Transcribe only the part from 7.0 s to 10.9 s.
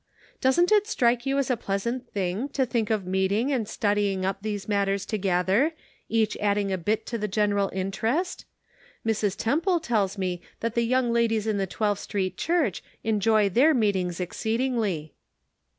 to the general interest? Mrs. Temple tells me that the